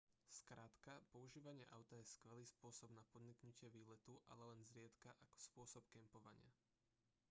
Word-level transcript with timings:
skrátka 0.39 0.93
používanie 1.13 1.61
auta 1.77 1.93
je 1.99 2.05
skvelý 2.15 2.41
spôsob 2.53 2.89
na 2.93 3.03
podniknutie 3.13 3.67
výletu 3.77 4.13
ale 4.33 4.43
len 4.57 4.65
zriedka 4.71 5.09
ako 5.23 5.35
spôsob 5.47 5.83
kempovania 5.95 6.49